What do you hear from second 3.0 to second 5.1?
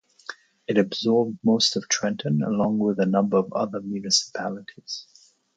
number of other municipalities.